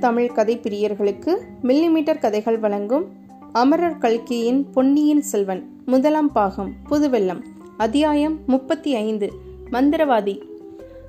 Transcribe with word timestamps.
தமிழ் 0.00 0.32
கதை 0.32 0.60
பிரியர்களுக்கு 0.62 1.36
மில்லிமீட்டர் 1.62 2.18
கதைகள் 2.18 2.58
வழங்கும் 2.58 3.04
அமரர் 3.52 3.98
கல்கியின் 3.98 4.70
பொன்னியின் 4.70 5.22
செல்வன் 5.22 5.70
முதலாம் 5.86 6.32
பாகம் 6.32 6.72
புதுவெல்லம் 6.90 7.42
அத்தியாயம் 7.76 8.38
முப்பத்தி 8.46 8.94
ஐந்து 8.94 9.32
மந்திரவாதி. 9.72 10.40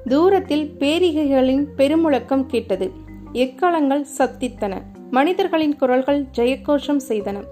தூரத்தில் 0.07 0.71
பேரிகைகளின் 0.79 1.65
பெருமுழக்கம் 1.77 2.45
கேட்டது. 2.45 2.91
எக்காலங்கள் 3.33 4.05
சத்தித்தன. 4.17 4.81
மனிதர்களின் 5.11 5.75
குரல்கள் 5.75 6.25
ஜெயக்கோஷம் 6.37 6.99
செய்தன. 7.07 7.43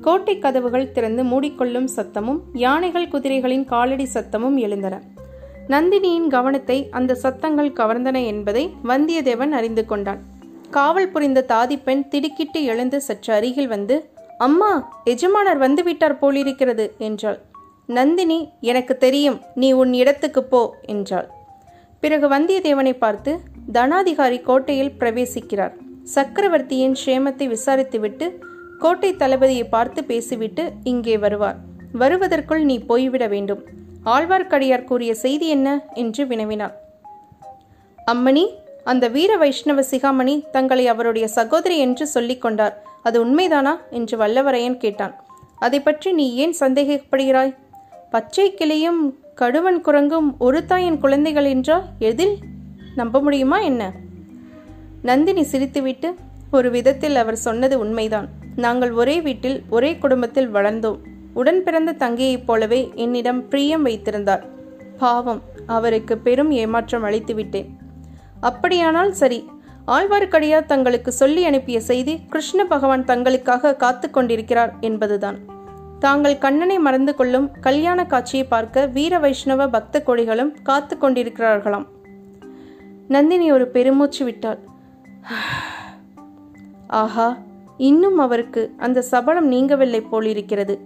கோட்டை 0.00 0.38
கதவுகள் 0.38 0.92
திறந்து 0.92 1.24
மூடிக்கொள்ளும் 1.24 1.88
சத்தமும் 1.96 2.40
யானைகள் 2.52 3.08
குதிரைகளின் 3.08 3.64
காலடி 3.64 4.08
சத்தமும் 4.14 4.54
எழுந்தன. 4.54 5.02
நந்தினியின் 5.68 6.26
கவனத்தை 6.26 6.88
அந்த 6.90 7.14
சத்தங்கள் 7.14 7.72
கவர்ந்தன 7.72 8.26
என்பதை 8.26 8.70
வந்தியத்தேவன் 8.84 9.50
அறிந்து 9.50 9.86
கொண்டான். 9.86 10.36
காவல் 10.70 11.10
புரிந்த 11.10 11.44
தாதிப்பெண் 11.48 12.08
திடுக்கிட்டு 12.08 12.64
எழுந்து 12.64 13.00
சற்று 13.00 13.34
அருகில் 13.34 13.68
வந்து 13.68 13.96
அம்மா 14.38 14.70
எஜமானர் 15.04 15.58
வந்துவிட்டார் 15.58 16.18
போலிருக்கிறது 16.18 16.84
என்றாள். 16.98 17.38
நந்தினி 17.86 18.38
எனக்கு 18.60 18.94
தெரியும் 18.96 19.38
நீ 19.54 19.68
உன் 19.72 19.92
இடத்துக்கு 19.92 20.42
போ 20.44 20.60
என்றாள். 20.86 21.28
பிறகு 22.00 22.26
வந்தியத்தேவனை 22.28 22.94
பார்த்து 22.98 23.32
தனாதிகாரி 23.72 24.38
கோட்டையில் 24.42 24.96
பிரவேசிக்கிறார். 24.98 25.74
சக்கரவர்த்தியின் 26.02 26.96
க்ஷேமத்தை 27.04 27.46
விசாரித்துவிட்டு 27.48 28.26
கோட்டை 28.78 29.10
தளபதியை 29.14 29.64
பார்த்து 29.68 30.00
பேசிவிட்டு 30.04 30.64
இங்கே 30.82 31.16
வருவார். 31.18 31.58
வருவதற்குள் 31.92 32.62
நீ 32.64 32.78
போய்விட 32.78 33.26
வேண்டும். 33.26 33.62
ஆழ்வார்க்கடியார் 34.04 34.84
கூறிய 34.84 35.12
செய்தி 35.14 35.46
என்ன? 35.48 35.68
என்று 35.94 36.22
வினவினார் 36.26 36.76
அம்மணி 38.12 38.44
அந்த 38.84 39.08
வீர 39.08 39.36
வைஷ்ணவ 39.36 39.82
சிகாமணி 39.90 40.50
தங்களை 40.50 40.86
அவருடைய 40.86 41.28
சகோதரி 41.28 41.78
என்று 41.78 42.08
சொல்லிக்கொண்டார் 42.14 42.72
அது 43.02 43.26
உண்மைதானா? 43.26 43.76
என்று 43.90 44.18
வல்லவரையன் 44.18 44.76
கேட்டான். 44.76 45.24
அதை 45.58 45.80
பற்றி 45.80 46.12
நீ 46.12 46.34
ஏன் 46.34 46.54
சந்தேகப்படுகிறாய்? 46.60 47.56
பச்சை 48.10 48.54
கிளியும் 48.54 49.18
கடுவன் 49.36 49.80
குரங்கும் 49.84 50.36
ஒரு 50.38 50.64
தாயின் 50.64 50.98
குழந்தைகள் 50.98 51.44
என்றால் 51.44 51.82
எதில்? 51.98 52.38
நம்ப 52.94 53.20
முடியுமா 53.20 53.58
என்ன? 53.58 53.92
நந்தினி 55.02 55.40
சிரித்துவிட்டு 55.40 56.14
ஒரு 56.50 56.70
விதத்தில் 56.70 57.16
அவர் 57.16 57.36
சொன்னது 57.36 57.78
உண்மைதான். 57.78 58.28
நாங்கள் 58.56 58.90
ஒரே 58.90 59.20
வீட்டில் 59.20 59.62
ஒரே 59.68 59.96
குடும்பத்தில் 59.96 60.52
வளர்ந்தோம். 60.52 60.98
உடன் 61.34 61.62
பிறந்த 61.62 61.92
தங்கையைப் 61.92 62.44
போலவே 62.44 62.92
என்னிடம் 62.94 63.48
பிரியம் 63.48 63.82
வைத்திருந்தார். 63.82 64.46
பாவம் 64.98 65.42
அவருக்கு 65.66 66.18
பெரும் 66.18 66.50
ஏமாற்றம் 66.50 67.02
அளித்து 67.02 67.34
விட்டேன் 67.34 67.77
அப்படியானால் 68.40 69.12
சரி. 69.12 69.50
ஆழ்வார்க்கடியார் 69.86 70.66
தங்களுக்கு 70.66 71.12
சொல்லி 71.12 71.44
அனுப்பிய 71.44 71.80
செய்தி 71.80 72.20
கிருஷ்ண 72.28 72.64
பகவான் 72.64 73.04
தங்களுக்காக 73.04 73.76
காத்து 73.76 74.10
கொண்டிருக்கிறார் 74.10 74.74
என்பதுதான். 74.80 75.38
தாங்கள் 75.98 76.38
கண்ணனை 76.38 76.78
மறந்து 76.78 77.14
கொள்ளும் 77.14 77.50
கல்யாண 77.60 78.06
காட்சியை 78.06 78.46
பார்க்க 78.46 78.86
வீர 78.86 79.18
வைஷ்ணவ 79.18 79.68
பக்த 79.68 80.02
கொடிகளும் 80.06 80.54
காத்து 80.62 80.96
கொண்டிருக்கிறார்களாம். 81.00 81.86
நந்தினி 83.08 83.52
ஒரு 83.52 83.68
பெருமூச்சு 83.68 84.24
விட்டாள். 84.24 84.58
ஆஹா 86.86 87.36
இன்னும் 87.76 88.18
அவருக்கு 88.18 88.72
அந்த 88.76 89.02
சபலம் 89.02 89.52
நீங்கவில்லை 89.52 90.08
போலிருக்கிறது. 90.08 90.80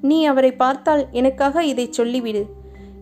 நீ 0.00 0.24
அவரை 0.24 0.52
பார்த்தால் 0.52 1.06
எனக்காக 1.10 1.64
இதை 1.64 1.90
சொல்லிவிடு. 1.96 2.44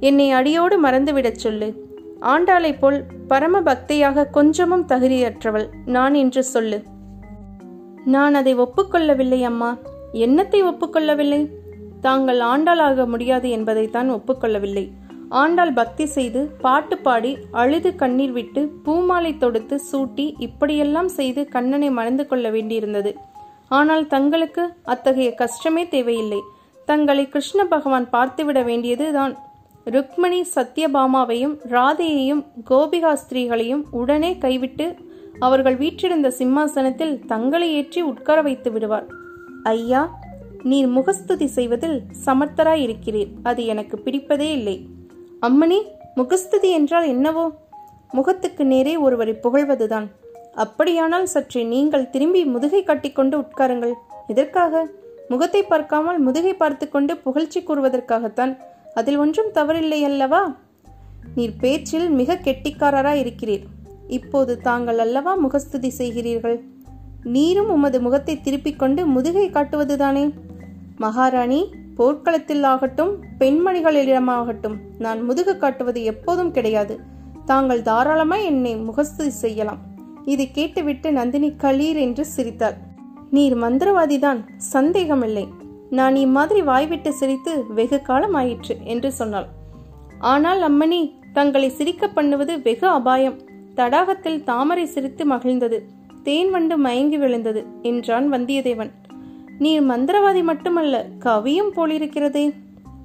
என்னை 0.00 0.30
அடியோடு 0.30 0.82
மறந்துவிடச் 0.82 1.42
சொல்லு. 1.44 1.84
ஆண்டாளைப் 2.20 2.78
போல் 2.78 3.04
பரம 3.28 3.60
பக்தியாக 3.60 4.30
கொஞ்சமும் 4.30 4.86
தகுதியற்றவள் 4.86 5.68
நான் 5.86 6.14
என்று 6.14 6.44
சொல்லு. 6.44 6.82
நான் 8.04 8.34
அதை 8.34 8.58
ஒப்புக்கொள்ளவில்லை 8.58 9.42
அம்மா. 9.42 9.76
என்னத்தை 10.12 10.62
ஒப்புக்கொள்ளவில்லை? 10.62 11.48
தாங்கள் 12.00 12.38
ஆண்டாளாக 12.38 13.06
முடியாது 13.06 13.50
என்பதைத்தான் 13.50 14.10
ஒப்புக்கொள்ளவில்லை. 14.10 14.90
ஆண்டாள் 15.28 15.72
பக்தி 15.72 16.06
செய்து 16.06 16.50
பாட்டு 16.60 16.98
பாடி 16.98 17.38
அழுது 17.50 17.94
கண்ணீர் 17.94 18.32
விட்டு 18.32 18.68
பூமாலை 18.82 19.36
தொடுத்து 19.36 19.80
சூட்டி 19.92 20.34
இப்படியெல்லாம் 20.38 21.08
செய்து 21.08 21.48
கண்ணனை 21.48 21.90
மணந்து 21.90 22.26
கொள்ள 22.26 22.50
வேண்டியிருந்தது. 22.50 23.14
ஆனால் 23.68 24.06
தங்களுக்கு 24.06 24.72
அத்தகைய 24.84 25.34
கஷ்டமே 25.34 25.88
தேவையில்லை. 25.88 26.40
தங்களை 26.84 27.28
கிருஷ்ண 27.28 27.64
பகவான் 27.64 28.08
பார்த்துவிட 28.12 28.64
வேண்டியதுதான். 28.64 29.45
ருக்மணி 29.94 30.40
சத்யபாமாவையும் 30.54 31.52
ராதையையும் 31.70 32.42
கோபிகா 32.70 33.12
ஸ்திரீகளையும் 33.12 33.82
உடனே 33.90 34.30
கைவிட்டு 34.38 34.86
அவர்கள் 35.38 35.76
வீற்றிருந்த 35.76 36.28
சிம்மாசனத்தில் 36.30 37.14
தங்களை 37.26 37.68
ஏற்றி 37.74 38.00
உட்கார 38.02 38.42
வைத்து 38.42 38.70
விடுவார். 38.72 39.06
ஐயா 39.62 40.02
நீர் 40.62 40.88
முகஸ்துதி 40.88 41.46
செய்வதில் 41.46 41.98
சமர்த்தராய் 42.26 42.82
இருக்கிறீர் 42.86 43.32
அது 43.42 43.64
எனக்கு 43.66 43.96
பிடிப்பதே 44.04 44.50
இல்லை. 44.58 44.76
அம்மணி 45.42 45.80
முகஸ்துதி 46.14 46.70
என்றால் 46.70 47.06
என்னவோ? 47.06 47.46
முகத்துக்கு 48.12 48.64
நேரே 48.64 48.96
ஒருவரை 48.96 49.34
புகழ்வதுதான். 49.42 50.06
அப்படியானால் 50.54 51.26
சற்றே 51.26 51.62
நீங்கள் 51.64 52.10
திரும்பி 52.10 52.44
முதுகை 52.44 52.82
கட்டிக்கொண்டு 52.82 53.36
உட்காருங்கள். 53.38 53.94
எதற்காக? 54.26 54.86
முகத்தை 55.28 55.62
பார்க்காமல் 55.62 56.18
முதுகை 56.18 56.54
பார்த்து 56.54 56.86
கொண்டு 56.88 57.12
புகழ்ச்சி 57.16 57.60
கூறுவதற்காகத்தான். 57.60 58.52
அதில் 58.96 59.16
ஒன்றும் 59.16 59.50
தவறில்லை 59.54 60.00
அல்லவா? 60.02 60.56
நீர் 61.34 61.56
பேச்சில் 61.60 62.10
மிக 62.10 62.34
கெட்டிக்காரராய் 62.34 63.22
இருக்கிறீர். 63.22 63.64
இப்போது 64.08 64.60
தாங்கள் 64.60 64.98
அல்லவா 64.98 65.34
முகஸ்துதி 65.34 65.92
செய்கிறீர்கள்? 65.98 66.60
நீரும் 67.22 67.70
உமது 67.70 68.00
முகத்தை 68.00 68.40
திருப்பிக் 68.40 68.78
கொண்டு 68.78 69.06
முதுகை 69.06 69.50
காட்டுவதுதானே? 69.50 70.24
மகாராணி 70.96 71.60
போர்க்களத்தில் 71.94 72.62
ஆகட்டும் 72.62 73.12
பெண்மணிகளிடமாகட்டும் 73.38 74.76
நான் 74.98 75.20
முதுகு 75.22 75.56
காட்டுவது 75.56 76.02
எப்போதும் 76.04 76.50
கிடையாது. 76.50 77.00
தாங்கள் 77.44 77.82
தாராளமாய் 77.82 78.44
என்னை 78.44 78.76
முகஸ்துதி 78.76 79.30
செய்யலாம். 79.30 79.78
இதை 80.24 80.50
கேட்டுவிட்டு 80.50 81.12
நந்தினி 81.12 81.50
களீர் 81.50 82.00
என்று 82.06 82.26
சிரித்தாள். 82.26 82.74
நீர் 83.30 83.56
மந்திரவாதிதான் 83.58 84.40
சந்தேகமில்லை. 84.56 85.46
நான் 85.90 86.16
இம்மாதிரி 86.16 86.62
வாய்விட்டு 86.62 87.12
சிரித்து 87.12 87.64
வெகு 87.68 88.02
காலம் 88.02 88.34
ஆயிற்று 88.34 88.76
என்று 88.84 89.12
சொன்னாள். 89.12 89.46
ஆனால் 90.18 90.60
அம்மணி 90.62 91.12
தங்களை 91.32 91.68
சிரிக்க 91.70 92.08
பண்ணுவது 92.08 92.62
வெகு 92.62 92.88
அபாயம். 92.88 93.40
தடாகத்தில் 93.74 94.42
தாமரை 94.42 94.86
சிரித்து 94.86 95.24
மகிழ்ந்தது. 95.32 95.80
தேன் 96.22 96.50
வண்டு 96.50 96.78
மயங்கி 96.78 97.18
விழுந்தது 97.18 97.66
என்றான் 97.82 98.32
வந்தியத்தேவன். 98.32 98.90
நீ 99.58 99.80
மந்திரவாதி 99.80 100.42
மட்டுமல்ல 100.42 101.06
கவியும் 101.18 101.72
போலிருக்கிறதே. 101.76 102.54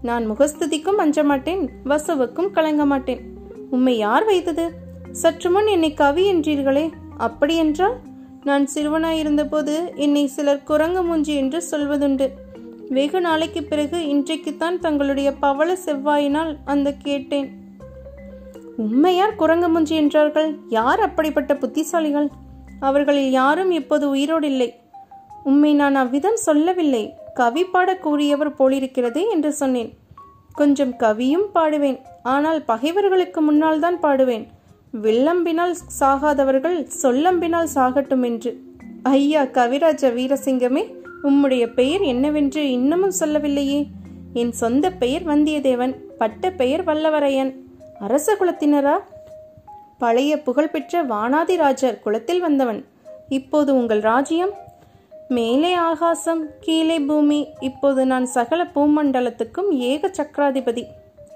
நான் 0.01 0.31
முகஸ்துதிக்கும் 0.31 0.97
அஞ்ச 0.97 1.23
மாட்டேன் 1.23 1.69
வசுவுக்கும் 1.85 2.51
கலங்க 2.51 2.85
மாட்டேன் 2.85 3.21
உம்மை 3.69 3.97
யார் 3.97 4.25
வைத்தது? 4.25 4.71
சற்று 5.11 5.51
முன் 5.51 5.67
என்னை 5.67 5.93
கவி 5.93 6.33
என்றீர்களே. 6.33 6.89
அப்படியென்றால் 7.17 7.97
நான் 8.43 8.67
சிறுவனாயிருந்தபோது 8.75 9.95
என்னை 9.95 10.27
சிலர் 10.27 10.63
குரங்கு 10.63 11.03
மூஞ்சி 11.03 11.35
என்று 11.35 11.63
சொல்வதுண்டு. 11.71 12.29
வெகு 12.95 13.21
நாளைக்கு 13.21 13.63
பிறகு 13.63 13.97
இன்றைக்குத்தான் 14.07 14.79
தங்களுடைய 14.79 15.33
பவள 15.33 15.77
செவ்வாயினால் 15.85 16.49
அந்த 16.65 16.93
கேட்டேன். 16.93 17.47
உண்மையார் 18.77 19.35
குரங்கு 19.35 19.69
மூஞ்சி 19.69 19.95
என்றார்கள். 19.95 20.49
யார் 20.69 20.99
அப்படிப்பட்ட 20.99 21.53
புத்திசாலிகள்? 21.53 22.27
அவர்களில் 22.79 23.31
யாரும் 23.31 23.71
இப்போது 23.71 24.09
உயிரோடு 24.09 24.47
இல்லை 24.47 24.69
உம்மை 25.43 25.73
நான் 25.73 25.95
அவ்விதம் 25.95 26.39
சொல்லவில்லை. 26.47 27.03
கவி 27.33 27.63
பாட 27.63 27.97
கூறியவர் 27.97 28.53
போலிருக்கிறதே 28.53 29.23
என்று 29.29 29.51
சொன்னேன். 29.53 29.91
கொஞ்சம் 30.53 30.93
கவியும் 30.97 31.47
பாடுவேன். 31.55 31.99
ஆனால் 32.23 32.61
பகைவர்களுக்கு 32.63 33.41
முன்னால் 33.41 33.79
தான் 33.79 33.99
பாடுவேன். 33.99 34.45
வில்லம்பினால் 35.01 35.75
சாகாதவர்கள் 35.99 36.79
சொல்லம்பினால் 37.03 37.69
சாகட்டும் 37.75 38.25
என்று. 38.31 38.51
ஐயா 39.03 39.43
கவிராஜ 39.43 40.09
வீரசிங்கமே 40.17 40.83
உம்முடைய 41.23 41.73
பெயர் 41.73 42.01
என்னவென்று 42.01 42.71
இன்னமும் 42.71 43.11
சொல்லவில்லையே. 43.11 43.87
என் 44.33 44.51
சொந்த 44.51 44.91
பெயர் 44.91 45.25
வந்தியத்தேவன் 45.25 45.95
பட்ட 46.17 46.51
பெயர் 46.51 46.83
வல்லவரையன். 46.83 47.55
அரச 47.99 48.35
குலத்தினரா? 48.35 48.95
பழைய 49.97 50.41
புகழ்பெற்ற 50.41 51.03
வானாதிராஜர் 51.03 51.99
குலத்தில் 51.99 52.39
வந்தவன். 52.39 52.85
இப்போது 53.29 53.75
உங்கள் 53.75 53.99
ராஜ்யம்? 53.99 54.49
மேலே 55.27 55.73
ஆகாசம் 55.73 56.47
கீழே 56.59 56.99
பூமி. 56.99 57.47
இப்போது 57.59 58.05
நான் 58.05 58.25
சகல 58.25 58.63
பூமண்டலத்துக்கும் 58.75 59.69
ஏக 59.69 60.11
சக்கராதிபதி. 60.17 60.83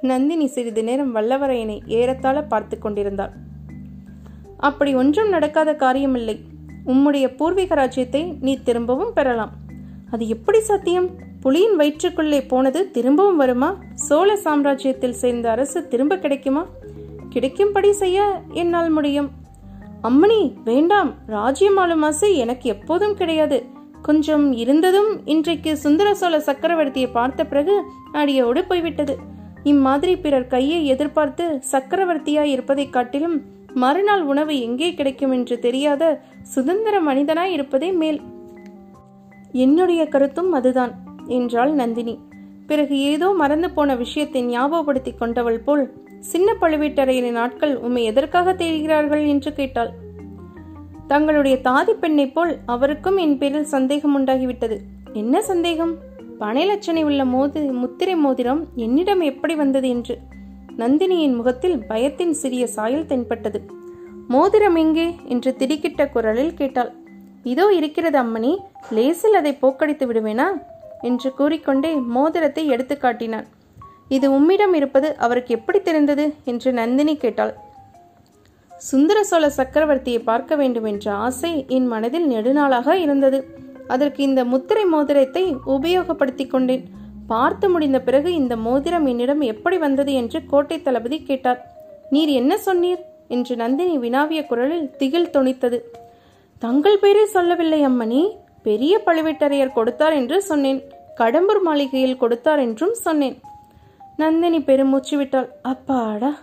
நந்தினி 0.02 0.48
சிறிது 0.48 0.84
நேரம் 0.84 1.16
வல்லவரையனை 1.16 1.80
ஏறத்தாழ 1.88 2.44
பார்த்து 2.44 2.78
கொண்டிருந்தாள். 2.78 3.32
அப்படி 4.58 4.96
ஒன்றும் 4.96 5.30
நடக்காத 5.30 5.74
காரியமில்லை. 5.74 6.40
உம்முடைய 6.86 7.36
பூர்வீக 7.36 7.76
ராஜ்யத்தை 7.76 8.38
நீ 8.42 8.58
திரும்பவும் 8.64 9.14
பெறலாம். 9.14 9.64
அது 10.12 10.28
எப்படி 10.28 10.60
சத்தியம்? 10.60 11.10
புலியின் 11.44 11.76
வயிற்றுக்குள்ளே 11.76 12.46
போனது 12.46 12.92
திரும்பவும் 12.92 13.38
வருமா? 13.38 13.80
சோழ 13.94 14.36
சாம்ராஜ்யத்தில் 14.36 15.10
சேர்ந்த 15.10 15.52
அரசு 15.52 15.88
திரும்ப 15.88 16.18
கிடைக்குமா? 16.18 16.66
கிடைக்கும்படி 17.30 17.92
செய்ய 17.92 18.42
என்னால் 18.54 18.90
முடியும். 18.90 19.30
அம்மணி 20.04 20.54
வேண்டாம். 20.64 21.14
ராஜ்யம் 21.28 21.78
ஆளும் 21.78 22.02
ஆசை 22.02 22.38
எனக்கு 22.38 22.70
எப்போதும் 22.70 23.16
கிடையாது. 23.16 23.66
கொஞ்சம் 24.02 24.54
இருந்ததும் 24.54 25.26
இன்றைக்கு 25.26 25.78
சுந்தர 25.78 26.16
சோழ 26.16 26.38
சக்கரவர்த்தியை 26.38 27.12
பார்த்த 27.12 27.46
பிறகு 27.46 27.82
அடியோடு 28.12 28.66
போய்விட்டது. 28.66 29.18
இம்மாதிரி 29.64 30.18
பிறர் 30.18 30.48
கையை 30.48 30.86
எதிர்பார்த்து 30.86 31.62
சக்கரவர்த்தியாய் 31.72 32.52
இருப்பதைக் 32.52 32.94
காட்டிலும் 32.94 33.42
மறுநாள் 33.74 34.22
உணவு 34.22 34.60
எங்கே 34.60 34.94
கிடைக்கும் 34.94 35.32
என்று 35.32 35.60
தெரியாத 35.60 36.22
சுதந்திர 36.42 37.02
மனிதனாய் 37.02 37.52
இருப்பதே 37.52 37.92
மேல். 37.92 38.22
என்னுடைய 39.56 40.08
கருத்தும் 40.08 40.52
அதுதான் 40.52 40.94
என்றாள் 41.28 41.72
நந்தினி. 41.72 42.20
பிறகு 42.68 43.00
ஏதோ 43.00 43.28
மறந்து 43.32 43.70
போன 43.72 43.96
விஷயத்தை 43.96 44.42
ஞாபகப்படுத்தி 44.44 45.12
கொண்டவள் 45.12 45.60
போல் 45.60 45.84
சின்ன 46.20 46.56
பழுவேட்டரையரின் 46.62 47.38
ஆட்கள் 47.38 47.78
உம்மை 47.78 48.04
எதற்காக 48.04 48.54
தேடுகிறார்கள் 48.54 49.28
என்று 49.28 49.54
கேட்டாள். 49.54 49.92
தங்களுடைய 51.08 51.56
தாதி 51.64 51.94
பெண்ணைப் 51.94 52.34
போல் 52.34 52.58
அவருக்கும் 52.66 53.18
என் 53.18 53.38
பேரில் 53.38 53.64
சந்தேகம் 53.64 54.16
உண்டாகிவிட்டது. 54.18 54.78
என்ன 55.14 55.42
சந்தேகம்? 55.42 55.94
பனைலட்சணை 56.40 57.04
உள்ள 57.04 57.26
மோதி 57.26 57.60
முத்திரை 57.60 58.16
மோதிரம் 58.16 58.68
என்னிடம் 58.76 59.22
எப்படி 59.22 59.56
வந்தது 59.56 59.90
என்று. 59.90 60.18
நந்தினியின் 60.78 61.36
முகத்தில் 61.36 61.78
பயத்தின் 61.90 62.34
சிறிய 62.34 62.68
சாயல் 62.68 63.06
தென்பட்டது. 63.06 63.60
மோதிரம் 64.28 64.76
எங்கே? 64.76 65.08
என்று 65.26 65.56
திடுக்கிட்ட 65.60 66.10
குரலில் 66.10 66.54
கேட்டாள். 66.54 66.92
இதோ 67.52 67.66
இருக்கிறது 67.74 68.18
அம்மணி 68.24 68.52
லேசில் 68.90 69.34
அதை 69.34 69.54
போக்கடித்து 69.62 70.06
விடுவேனா? 70.10 70.48
என்று 71.02 71.34
கூறிக்கொண்டே 71.34 71.92
மோதிரத்தை 72.16 72.64
எடுத்து 72.68 72.98
காட்டினான். 72.98 73.48
இது 74.08 74.28
உம்மிடம் 74.32 74.74
இருப்பது 74.74 75.08
அவருக்கு 75.18 75.52
எப்படி 75.56 75.80
தெரிந்தது? 75.82 76.26
என்று 76.44 76.74
நந்தினி 76.74 77.16
கேட்டாள். 77.18 77.54
சுந்தர 78.82 79.24
சோழ 79.24 79.46
சக்கரவர்த்தியை 79.58 80.22
பார்க்க 80.24 80.56
வேண்டும் 80.56 80.84
என்ற 80.84 81.06
ஆசை 81.14 81.52
என் 81.68 81.88
மனதில் 81.88 82.28
நெடுநாளாக 82.30 82.96
இருந்தது. 82.96 83.40
அதற்கு 83.88 84.24
இந்த 84.24 84.42
முத்திரை 84.46 84.86
மோதிரத்தை 84.86 85.44
உபயோகப்படுத்திக் 85.66 86.52
கொண்டேன். 86.52 86.84
பார்த்து 87.28 87.70
முடிந்த 87.70 88.00
பிறகு 88.00 88.34
இந்த 88.34 88.56
மோதிரம் 88.56 89.06
என்னிடம் 89.06 89.42
எப்படி 89.42 89.78
வந்தது 89.78 90.14
என்று 90.14 90.46
கோட்டை 90.46 90.82
தளபதி 90.82 91.20
கேட்டார். 91.24 91.62
நீர் 92.10 92.32
என்ன 92.42 92.54
சொன்னீர்? 92.66 93.02
என்று 93.28 93.56
நந்தினி 93.56 93.98
வினாவிய 93.98 94.42
குரலில் 94.46 94.90
திகில் 94.98 95.32
தொனித்தது. 95.34 95.80
தங்கள் 96.60 96.98
பெயரை 96.98 97.26
சொல்லவில்லை 97.26 97.88
அம்மணி. 97.88 98.30
பெரிய 98.64 99.02
பழுவேட்டரையர் 99.06 99.74
கொடுத்தார் 99.74 100.14
என்று 100.14 100.42
சொன்னேன். 100.42 100.84
கடம்பூர் 101.18 101.62
மாளிகையில் 101.64 102.18
கொடுத்தார் 102.18 102.60
என்றும் 102.60 102.94
சொன்னேன். 102.94 103.42
நந்தினி 104.18 104.62
பெருமூச்சு 104.62 105.18
விட்டாள். 105.18 105.50
அப்பாடா. 105.62 106.38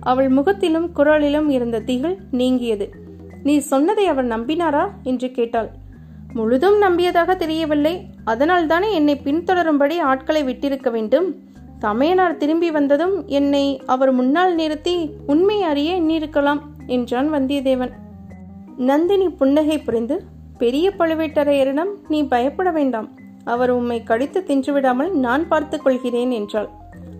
அவள் 0.00 0.28
முகத்திலும் 0.28 0.90
குரலிலும் 0.96 1.48
இருந்த 1.48 1.80
திகில் 1.80 2.16
நீங்கியது. 2.30 2.90
நீ 3.42 3.58
சொன்னதை 3.58 4.06
அவர் 4.06 4.26
நம்பினாரா? 4.26 4.88
என்று 5.02 5.30
கேட்டாள். 5.30 5.68
முழுதும் 6.32 6.82
நம்பியதாக 6.82 7.36
தெரியவில்லை. 7.36 8.06
அதனால் 8.24 8.66
தானே 8.66 8.94
என்னை 8.94 9.20
பின்தொடரும்படி 9.24 9.98
ஆட்களை 9.98 10.44
விட்டிருக்க 10.44 10.90
வேண்டும். 10.90 11.34
தமையனார் 11.78 12.36
திரும்பி 12.36 12.70
வந்ததும் 12.70 13.26
என்னை 13.26 13.82
அவர் 13.86 14.12
முன்னால் 14.12 14.54
நிறுத்தி 14.54 15.10
உண்மை 15.26 15.62
அறிய 15.62 16.00
எண்ணியிருக்கலாம் 16.00 16.60
என்றான் 16.86 17.32
வந்தியத்தேவன். 17.32 17.90
நந்தினி 18.76 19.28
புன்னகை 19.28 19.78
புரிந்து 19.78 20.22
பெரிய 20.58 20.92
பழுவேட்டரையரிடம் 20.98 21.90
நீ 22.08 22.22
பயப்பட 22.22 22.70
வேண்டாம். 22.70 23.08
அவர் 23.44 23.70
உம்மை 23.70 24.02
கடித்து 24.02 24.44
தின்றுவிடாமல் 24.46 25.10
நான் 25.10 25.48
பார்த்துக் 25.48 25.84
கொள்கிறேன் 25.84 26.30
என்றாள். 26.30 26.68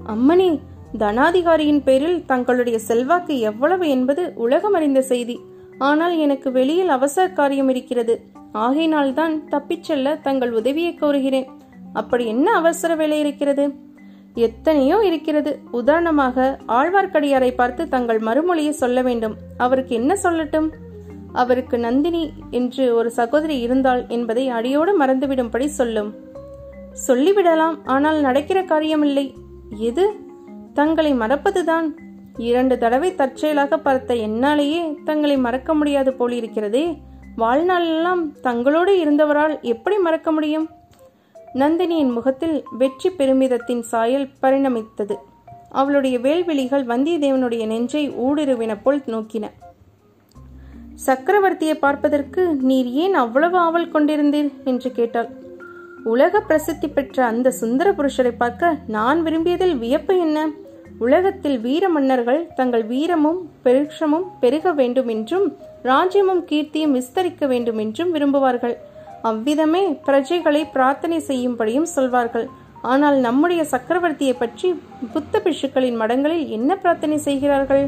அம்மனே 0.07 0.61
தனாதிகாரியின் 0.99 1.83
பேரில் 1.83 2.25
தங்களுடைய 2.25 2.79
செல்வாக்கு 2.79 3.39
எவ்வளவு 3.39 3.89
என்பது 3.89 4.33
உலகம் 4.35 4.73
அறிந்த 4.73 5.03
செய்தி. 5.03 5.41
ஆனால் 5.79 6.17
எனக்கு 6.17 6.53
வெளியில் 6.53 6.89
அவசர 6.89 7.29
காரியம் 7.29 7.69
இருக்கிறது. 7.69 8.25
ஆகையினால்தான் 8.53 9.49
தப்பிச் 9.49 9.83
செல்ல 9.83 10.17
தங்கள் 10.17 10.53
உதவியை 10.53 10.99
கோருகிறேன். 11.01 11.47
அப்படி 11.93 12.27
என்ன 12.27 12.53
அவசர 12.53 12.95
வேலை 12.95 13.19
இருக்கிறது? 13.19 13.73
எத்தனையோ 14.35 14.99
இருக்கிறது. 15.05 15.59
உதாரணமாக 15.71 16.59
ஆழ்வார்க்கடியாரை 16.69 17.55
பார்த்து 17.55 17.89
தங்கள் 17.89 18.19
மறுமொழியை 18.19 18.71
சொல்ல 18.71 19.03
வேண்டும். 19.03 19.37
அவருக்கு 19.57 19.95
என்ன 19.95 20.19
சொல்லட்டும்? 20.23 20.71
அவருக்கு 21.37 21.79
நந்தினி 21.79 22.33
என்று 22.51 22.95
ஒரு 22.95 23.11
சகோதரி 23.11 23.57
இருந்தாள் 23.61 24.03
என்பதை 24.09 24.49
அடியோடு 24.49 24.93
மறந்துவிடும்படி 25.01 25.67
சொல்லும். 25.79 26.11
சொல்லிவிடலாம் 27.07 27.77
ஆனால் 27.85 28.21
நடக்கிற 28.21 28.63
காரியமில்லை. 28.63 29.27
எது? 29.79 30.05
தங்களை 30.75 31.13
மறப்பதுதான். 31.15 31.89
இரண்டு 32.39 32.79
தடவை 32.79 33.15
தற்செயலாக 33.15 33.79
பார்த்த 33.79 34.15
என்னாலேயே 34.15 34.81
தங்களை 35.05 35.37
மறக்க 35.37 35.75
முடியாது 35.75 36.11
போலிருக்கிறதே. 36.11 36.85
வாழ்நாளெல்லாம் 37.39 38.23
தங்களோடு 38.43 38.93
இருந்தவரால் 39.05 39.61
எப்படி 39.61 39.99
மறக்க 39.99 40.31
முடியும்? 40.33 40.69
நந்தினியின் 41.55 42.13
முகத்தில் 42.13 42.65
வெற்றி 42.79 43.11
பெருமிதத்தின் 43.11 43.83
சாயல் 43.83 44.29
பரிணமித்தது. 44.43 45.17
அவளுடைய 45.71 46.19
வேல்விழிகள் 46.19 46.87
வந்தியத்தேவனுடைய 46.87 47.67
நெஞ்சை 47.67 48.11
ஊடுருவின 48.11 48.77
போல் 48.83 49.03
நோக்கின. 49.07 49.51
சக்கரவர்த்தியை 51.05 51.75
பார்ப்பதற்கு 51.83 52.43
நீர் 52.69 52.89
ஏன் 53.03 53.17
அவ்வளவு 53.23 53.57
ஆவல் 53.59 53.93
கொண்டிருந்தீர்? 53.95 54.51
என்று 54.71 54.91
கேட்டாள். 54.93 55.29
உலக 56.13 56.41
பிரசித்தி 56.41 56.89
பெற்ற 56.89 57.19
அந்த 57.25 57.49
சுந்தர 57.51 57.89
புருஷரை 57.93 58.33
பார்க்க 58.39 58.79
நான் 58.97 59.19
விரும்பியதில் 59.23 59.77
வியப்பு 59.79 60.15
என்ன? 60.19 60.39
உலகத்தில் 60.99 61.59
வீர 61.61 61.89
மன்னர்கள் 61.89 62.41
தங்கள் 62.55 62.85
வீரமும் 62.93 63.41
பெருஷமும் 63.65 64.27
பெருக 64.43 64.73
வேண்டும் 64.73 65.11
என்றும் 65.15 65.47
ராஜ்யமும் 65.91 66.43
கீர்த்தியும் 66.51 66.95
விஸ்தரிக்க 66.99 67.47
வேண்டும் 67.47 67.81
என்றும் 67.85 68.13
விரும்புவார்கள். 68.15 68.77
அவ்விதமே 69.23 69.83
பிரஜைகளை 70.09 70.63
பிரார்த்தனை 70.77 71.19
செய்யும்படியும் 71.29 71.91
சொல்வார்கள். 71.97 72.47
ஆனால் 72.83 73.19
நம்முடைய 73.19 73.63
சக்கரவர்த்தியை 73.75 74.35
பற்றி 74.39 74.69
புத்த 75.13 75.41
பிஷுக்களின் 75.45 76.01
மடங்களில் 76.03 76.47
என்ன 76.49 76.71
பிரார்த்தனை 76.77 77.19
செய்கிறார்கள்? 77.29 77.87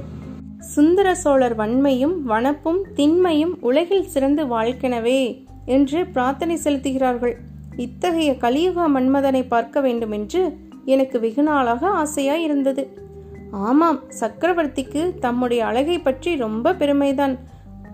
சுந்தர 0.58 1.14
சோழர் 1.14 1.56
வன்மையும் 1.56 2.14
வனப்பும் 2.26 2.82
திண்மையும் 2.94 3.58
உலகில் 3.60 4.06
சிறந்து 4.06 4.44
வாழ்க்கெனவே 4.44 5.44
என்று 5.64 6.06
பிரார்த்தனை 6.06 6.58
செலுத்துகிறார்கள். 6.64 7.34
இத்தகைய 7.76 8.36
கலியுக 8.36 8.88
மன்மதனை 8.88 9.48
பார்க்க 9.48 9.80
வேண்டும் 9.80 10.10
என்று 10.10 10.58
எனக்கு 10.84 11.20
வெகு 11.20 11.42
நாளாக 11.42 11.88
ஆசையாய் 11.88 12.42
இருந்தது 12.42 13.06
ஆமாம் 13.50 14.00
சக்கரவர்த்திக்கு 14.20 15.18
தம்முடைய 15.18 15.66
அழகை 15.66 15.98
பற்றி 15.98 16.36
ரொம்ப 16.36 16.72
பெருமைதான். 16.72 17.38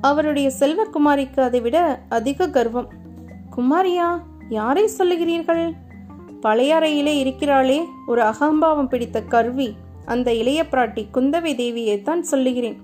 அவருடைய 0.00 0.50
செல்வகுமாரிக்கு 0.58 1.40
அதை 1.40 1.60
விட 1.60 2.00
அதிக 2.08 2.48
கர்வம். 2.48 2.88
குமாரியா 3.56 4.20
யாரை 4.48 4.90
சொல்லுகிறீர்கள்? 4.98 5.72
பழையாறையிலே 6.42 7.14
இருக்கிறாளே 7.24 7.84
ஒரு 8.06 8.22
அகம்பாவம் 8.22 8.88
பிடித்த 8.88 9.22
கருவி. 9.22 9.76
அந்த 10.06 10.34
இளைய 10.34 10.66
பிராட்டி 10.70 11.04
குந்தவை 11.14 11.52
தேவியை 11.54 12.02
தான் 12.02 12.22
சொல்லுகிறேன். 12.22 12.76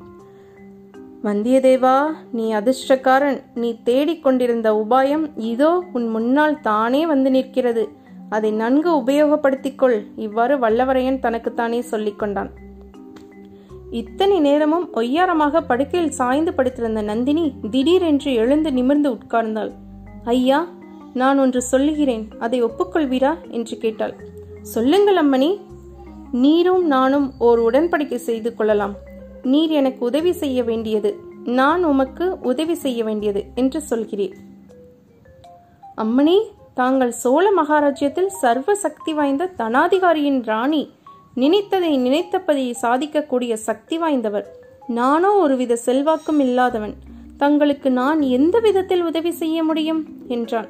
வந்தியத்தேவா 1.25 2.07
நீ 2.33 2.53
அதிர்ஷ்டக்காரன். 2.53 3.43
நீ 3.55 3.81
தேடிக்கொண்டிருந்த 3.85 4.69
உபாயம் 4.73 5.31
இதோ 5.37 5.85
உன் 5.93 6.09
முன்னால் 6.09 6.61
தானே 6.61 7.07
வந்து 7.07 7.31
நிற்கிறது. 7.31 7.89
அதை 8.29 8.51
நன்கு 8.51 8.97
உபயோகப்படுத்திக்கொள் 8.97 10.07
இவ்வாறு 10.17 10.57
வல்லவரையன் 10.57 11.19
தனக்குத்தானே 11.19 11.81
சொல்லிக் 11.81 12.19
கொண்டான். 12.19 12.51
இத்தனை 13.91 14.41
நேரமும் 14.41 14.89
ஒய்யாரமாக 14.95 15.61
படுக்கையில் 15.61 16.11
சாய்ந்து 16.11 16.55
படுத்திருந்த 16.55 17.03
நந்தினி 17.03 17.55
திடீரென்று 17.71 18.35
எழுந்து 18.35 18.73
நிமிர்ந்து 18.73 19.11
உட்கார்ந்தாள். 19.11 19.71
ஐயா 20.25 20.69
நான் 21.15 21.39
ஒன்று 21.39 21.63
சொல்லுகிறேன். 21.63 22.29
அதை 22.39 22.65
ஒப்புக்கொள்வீரா? 22.65 23.35
என்று 23.49 23.77
கேட்டாள். 23.77 24.15
சொல்லுங்கள் 24.63 25.17
அம்மணி. 25.17 25.61
நீரும் 26.33 26.87
நானும் 26.87 27.33
ஓர் 27.39 27.61
உடன்படிக்கை 27.61 28.15
செய்து 28.15 28.55
கொள்ளலாம். 28.55 28.95
நீர் 29.43 29.71
எனக்கு 29.71 30.05
உதவி 30.05 30.33
செய்ய 30.33 30.63
வேண்டியது. 30.63 31.19
நான் 31.45 31.85
உமக்கு 31.85 32.39
உதவி 32.41 32.75
செய்ய 32.75 33.05
வேண்டியது 33.05 33.45
என்று 33.55 33.81
சொல்கிறேன் 33.81 34.35
அம்மனே 35.97 36.39
தாங்கள் 36.75 37.11
சோழ 37.11 37.53
மகாராஜ்யத்தில் 37.63 38.27
சர்வ 38.27 38.75
சக்தி 38.75 39.15
வாய்ந்த 39.15 39.51
தனாதிகாரியின் 39.59 40.43
ராணி 40.45 40.91
நினைத்ததை 41.37 41.99
நினைத்தபடி 41.99 42.75
சாதிக்கக்கூடிய 42.83 43.55
சக்தி 43.55 43.99
வாய்ந்தவர். 43.99 44.45
நானோ 44.87 45.33
ஒருவித 45.33 45.77
செல்வாக்கும் 45.77 46.41
இல்லாதவன். 46.41 46.95
தங்களுக்கு 47.37 47.91
நான் 47.91 48.21
எந்த 48.21 48.59
விதத்தில் 48.59 49.03
உதவி 49.03 49.31
செய்ய 49.31 49.63
முடியும்? 49.63 50.07
என்றான். 50.29 50.69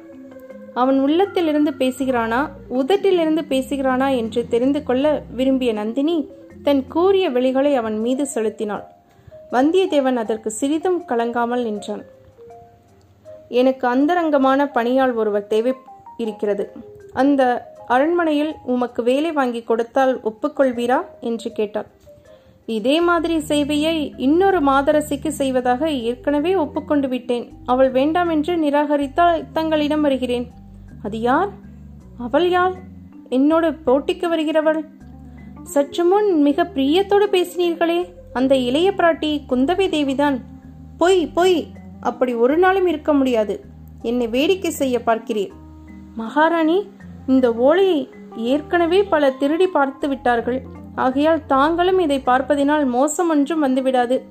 அவன் 0.73 0.99
உள்ளத்திலிருந்து 0.99 1.71
பேசுகிறானா 1.71 2.49
உதட்டிலிருந்து 2.69 3.41
பேசுகிறானா 3.49 4.15
என்று 4.15 4.47
தெரிந்து 4.47 4.83
கொள்ள 4.83 5.23
விரும்பிய 5.35 5.73
நந்தினி 5.73 6.29
தன் 6.63 6.87
கூறிய 6.87 7.29
வெளிகளை 7.29 7.75
அவன் 7.75 7.99
மீது 7.99 8.25
செலுத்தினாள். 8.25 8.83
வந்தியத்தேவன் 9.51 10.15
அதற்கு 10.15 10.51
சிறிதும் 10.51 11.03
கலங்காமல் 11.07 11.63
நின்றான். 11.63 12.03
எனக்கு 13.49 13.87
அந்தரங்கமான 13.87 14.67
பணியாள் 14.67 15.13
ஒருவர் 15.13 15.47
தேவை 15.47 15.73
இருக்கிறது. 16.17 16.71
அந்த 17.13 17.73
அரண்மனையில் 17.87 18.55
உமக்கு 18.65 19.03
வேலை 19.03 19.31
வாங்கி 19.31 19.63
கொடுத்தால் 19.63 20.21
ஒப்புக்கொள்வீரா? 20.21 21.05
என்று 21.19 21.51
கேட்டாள். 21.51 21.85
இதே 22.65 23.01
மாதிரி 23.01 23.37
சேவையை 23.37 24.13
இன்னொரு 24.17 24.63
மாதரசிக்கு 24.63 25.27
செய்வதாக 25.27 25.89
ஏற்கனவே 25.89 26.55
ஒப்புக்கொண்டு 26.55 27.07
விட்டேன். 27.07 27.51
அவள் 27.65 27.89
வேண்டாம் 27.89 28.29
என்று 28.29 28.55
நிராகரித்தால் 28.55 29.43
தங்களிடம் 29.53 30.01
வருகிறேன். 30.01 30.51
அது 31.03 31.19
யார்? 31.19 31.49
அவள் 32.19 32.49
யார்? 32.49 32.73
என்னோடு 33.29 33.69
போட்டிக்கு 33.69 34.27
வருகிறவள்? 34.29 34.85
சற்று 35.63 36.03
முன் 36.05 36.41
மிக 36.41 36.63
பிரியத்தோடு 36.75 37.27
பேசினீர்களே 37.31 38.13
அந்த 38.33 38.55
இளைய 38.55 38.93
பிராட்டி 38.97 39.41
குந்தவை 39.49 39.89
தேவிதான். 39.89 40.39
பொய் 40.97 41.27
பொய் 41.27 41.67
அப்படி 42.01 42.33
ஒரு 42.33 42.57
நாளும் 42.57 42.87
இருக்க 42.87 43.13
முடியாது. 43.13 43.65
என்னை 44.01 44.27
வேடிக்கை 44.27 44.71
செய்ய 44.71 45.01
பார்க்கிறீர். 45.05 45.49
மகாராணி 46.15 46.89
இந்த 47.27 47.53
ஓலையை 47.53 48.09
ஏற்கனவே 48.35 49.03
பல 49.03 49.31
திருடி 49.31 49.67
பார்த்து 49.67 50.07
விட்டார்கள். 50.07 50.61
ஆகையால் 50.95 51.45
தாங்களும் 51.45 51.99
இதை 51.99 52.21
பார்ப்பதினால் 52.25 52.85
மோசம் 52.85 53.29
ஒன்றும் 53.29 53.63
வந்துவிடாது. 53.63 54.21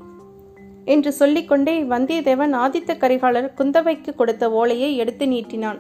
என்று 0.84 1.12
சொல்லிக்கொண்டே 1.12 1.82
வந்தியத்தேவன் 1.82 2.54
ஆதித்த 2.54 2.96
கரிகாலர் 2.98 3.52
குந்தவைக்கு 3.58 4.14
கொடுத்த 4.14 4.50
ஓலையை 4.50 4.96
எடுத்து 4.96 5.26
நீட்டினான். 5.26 5.78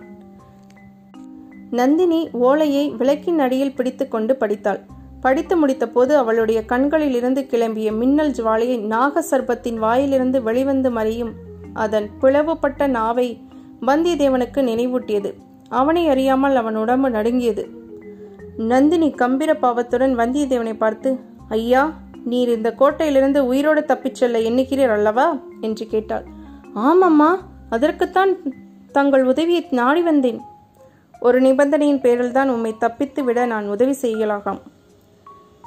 நந்தினி 1.70 2.28
ஓலையை 2.32 2.90
விளக்கின் 2.90 3.38
அடியில் 3.38 3.74
பிடித்துக்கொண்டு 3.74 4.36
படித்தாள். 4.36 4.80
படித்து 5.20 5.66
முடித்தபோது 5.66 6.12
அவளுடைய 6.12 6.64
கண்களிலிருந்து 6.64 7.46
கிளம்பிய 7.50 7.96
மின்னல் 7.96 8.30
ஜுவாலையை 8.30 8.80
நாக 8.80 9.24
சர்ப்பத்தின் 9.30 9.74
வாயிலிருந்து 9.74 10.42
வெளிவந்து 10.42 10.90
மறையும் 10.90 11.32
அதன் 11.72 12.10
பிளவுபட்ட 12.20 12.86
நாவை 12.86 13.40
வந்தியத்தேவனுக்கு 13.86 14.62
நினைவூட்டியது. 14.62 15.34
அவனை 15.68 16.08
அறியாமல் 16.08 16.56
அவன் 16.56 16.76
உடம்பு 16.76 17.10
நடுங்கியது. 17.10 17.68
நந்தினி 18.56 19.10
கம்பீர 19.10 19.54
பாவத்துடன் 19.54 20.18
வந்தியத்தேவனை 20.18 20.76
பார்த்து 20.76 21.18
ஐயா 21.48 21.92
நீர் 22.24 22.48
இந்த 22.48 22.74
கோட்டையிலிருந்து 22.78 23.38
உயிரோடு 23.38 23.84
தப்பிச் 23.84 24.14
செல்ல 24.14 24.38
எண்ணுகிறீர் 24.38 24.88
அல்லவா? 24.88 25.36
என்று 25.60 25.86
கேட்டாள். 25.86 26.24
ஆமாம்மா 26.74 27.38
அதற்குத்தான் 27.70 28.36
தங்கள் 28.92 29.24
உதவியை 29.24 29.66
நாடி 29.70 30.02
வந்தேன். 30.02 30.40
ஒரு 31.20 31.40
நிபந்தனையின் 31.40 32.00
பேரில் 32.00 32.32
தான் 32.32 32.48
உம்மை 32.48 32.72
தப்பித்து 32.78 33.24
விட 33.24 33.46
நான் 33.46 33.66
உதவி 33.68 33.94
செய்யலாகாம். 34.02 34.60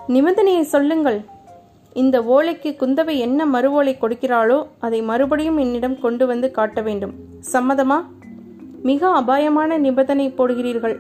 நிபந்தனையை 0.08 0.62
சொல்லுங்கள். 0.62 1.20
இந்த 1.94 2.22
ஓலைக்கு 2.22 2.70
குந்தவை 2.82 3.16
என்ன 3.18 3.46
மறு 3.46 3.72
ஓலை 3.72 3.98
கொடுக்கிறாளோ 4.02 4.68
அதை 4.80 5.02
மறுபடியும் 5.02 5.58
என்னிடம் 5.58 6.00
கொண்டு 6.00 6.28
வந்து 6.28 6.52
காட்ட 6.52 6.82
வேண்டும். 6.82 7.14
சம்மதமா? 7.52 7.98
மிக 8.90 9.10
அபாயமான 9.10 9.78
நிபந்தனை 9.78 10.28
போடுகிறீர்கள். 10.30 10.96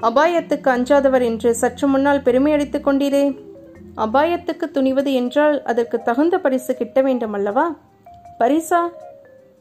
அபாயத்துக்கு 0.00 0.68
அஞ்சாதவர் 0.76 1.22
என்று 1.22 1.54
சற்று 1.54 1.88
முன்னால் 1.88 2.20
பெருமையடித்துக் 2.20 2.86
கொண்டீரே. 2.88 3.24
அபாயத்துக்கு 3.96 4.66
துணிவது 4.76 5.12
என்றால் 5.12 5.62
அதற்கு 5.62 6.02
தகுந்த 6.02 6.38
பரிசு 6.38 6.74
கிட்ட 6.74 7.00
வேண்டும் 7.02 7.32
அல்லவா 7.32 7.66
பரிசா? 8.40 8.80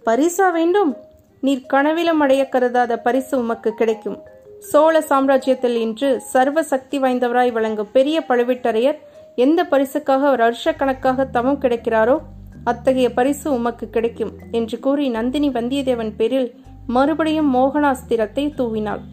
பரிசா 0.05 0.51
வேண்டும். 0.51 0.95
நீர் 1.43 1.65
கனவிலும் 1.65 2.19
அடைய 2.19 2.49
கருதாத 2.51 2.97
பரிசு 2.97 3.37
உமக்கு 3.37 3.73
கிடைக்கும். 3.73 4.17
சோழ 4.59 4.99
சாம்ராஜ்யத்தில் 4.99 5.75
இன்று 5.75 6.21
சர்வ 6.21 6.63
சக்தி 6.63 6.99
வாய்ந்தவராய் 6.99 7.51
வழங்கும் 7.51 7.91
பெரிய 7.91 8.23
பழுவேட்டரையர் 8.29 8.97
எந்த 9.35 9.63
பரிசுக்காக 9.63 10.31
வருஷக்கணக்காக 10.35 11.29
தவம் 11.29 11.61
கிடைக்கிறாரோ 11.61 12.17
அத்தகைய 12.63 13.13
பரிசு 13.13 13.53
உமக்கு 13.53 13.89
கிடைக்கும் 13.89 14.31
என்று 14.51 14.79
கூறி 14.79 15.09
நந்தினி 15.09 15.49
வந்தியத்தேவன் 15.49 16.13
பேரில் 16.17 16.49
மறுபடியும் 16.87 17.53
மோகனாஸ்திரத்தை 17.55 18.45
தூவினாள். 18.57 19.03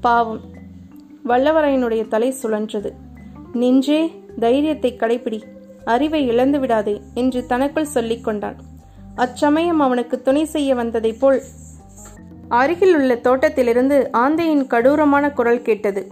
பாவம். 0.00 0.40
வல்லவரையனுடைய 1.28 2.08
தலை 2.08 2.34
சுழன்றது. 2.42 2.92
நெஞ்சே 3.52 4.00
தைரியத்தை 4.38 4.96
கடைபிடி 4.96 5.42
அறிவை 5.84 6.26
இழந்து 6.26 6.60
விடாதே 6.60 7.00
என்று 7.14 7.46
தனக்குள் 7.46 7.94
சொல்லிக் 7.96 8.24
கொண்டான். 8.24 8.56
அச்சமயம் 9.24 9.80
அவனுக்கு 9.80 10.16
துணை 10.22 10.44
செய்ய 10.44 10.74
வந்ததைப் 10.74 11.20
போல். 11.20 11.40
அருகில் 12.58 12.94
உள்ள 12.98 13.14
தோட்டத்திலிருந்து 13.26 13.96
ஆந்தையின் 14.12 14.64
கடூரமான 14.66 15.24
குரல் 15.32 15.66
கேட்டது. 15.68 16.02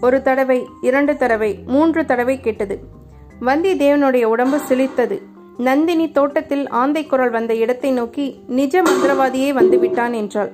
ஒரு 0.00 0.18
தடவை 0.22 0.58
இரண்டு 0.88 1.12
தடவை 1.16 1.50
மூன்று 1.66 2.02
தடவை 2.04 2.36
கேட்டது. 2.40 2.76
வந்தியத்தேவனுடைய 3.40 4.24
உடம்பு 4.34 4.58
சிலித்தது 4.68 5.16
நந்தினி 5.58 6.06
தோட்டத்தில் 6.10 6.64
ஆந்தை 6.80 7.02
குரல் 7.06 7.30
வந்த 7.30 7.52
இடத்தை 7.54 7.90
நோக்கி 7.90 8.26
நிஜ 8.58 8.82
மந்திரவாதியே 8.82 9.50
வந்துவிட்டான் 9.60 10.14
என்றாள். 10.20 10.50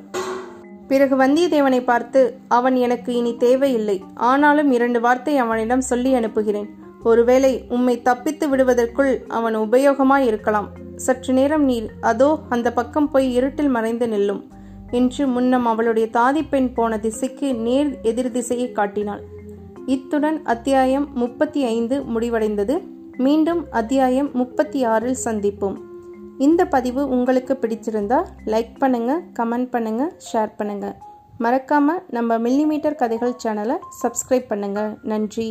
பிறகு 0.88 1.14
வந்தியத்தேவனை 1.16 1.80
பார்த்து 1.84 2.20
அவன் 2.48 2.76
எனக்கு 2.86 3.10
இனி 3.14 3.32
தேவையில்லை. 3.36 3.96
ஆனாலும் 4.30 4.70
இரண்டு 4.72 5.00
வார்த்தை 5.00 5.34
அவனிடம் 5.44 5.84
சொல்லி 5.90 6.10
அனுப்புகிறேன். 6.14 6.68
ஒருவேளை 7.02 7.66
உம்மை 7.68 8.02
தப்பித்து 8.02 8.48
விடுவதற்குள் 8.48 9.12
அவன் 9.28 9.56
உபயோகமாய் 9.56 10.26
இருக்கலாம். 10.26 10.68
சற்று 10.96 11.32
நேரம் 11.32 11.64
நீர் 11.64 11.88
அதோ 12.00 12.38
அந்த 12.48 12.72
பக்கம் 12.72 13.10
போய் 13.10 13.34
இருட்டில் 13.34 13.68
மறைந்து 13.68 14.08
நில்லும் 14.08 14.42
என்று 14.90 15.26
முன்னம் 15.26 15.66
அவளுடைய 15.66 16.08
தாதிப்பெண் 16.16 16.72
போன 16.74 16.98
திசைக்கு 16.98 17.54
நேர் 17.54 18.00
எதிர் 18.02 18.30
திசையை 18.30 18.72
காட்டினாள். 18.72 19.22
இத்துடன் 19.86 20.42
அத்தியாயம் 20.44 21.06
முப்பத்தி 21.14 21.64
ஐந்து 21.64 21.96
முடிவடைந்தது. 22.14 22.74
மீண்டும் 23.16 23.62
அத்தியாயம் 23.70 24.30
முப்பத்தி 24.32 24.84
ஆறில் 24.84 25.18
சந்திப்போம். 25.24 25.78
இந்த 26.38 26.64
பதிவு 26.66 27.08
உங்களுக்கு 27.08 27.54
பிடிச்சிருந்தா 27.62 28.20
லைக் 28.46 28.78
பண்ணுங்க 28.78 29.20
கமெண்ட் 29.38 29.70
பண்ணுங்க 29.70 30.12
ஷேர் 30.32 30.56
பண்ணுங்க. 30.56 30.96
மறக்காம 31.40 31.98
நம்ம 32.08 32.38
மில்லிமீட்டர் 32.38 32.94
கதைகள் 32.94 33.38
சேனலை 33.44 33.76
சப்ஸ்கிரைப் 34.02 34.48
பண்ணுங்க. 34.48 34.98
நன்றி. 35.02 35.50